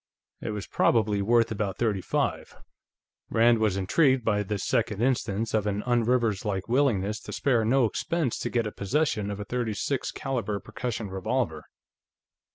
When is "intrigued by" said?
3.77-4.41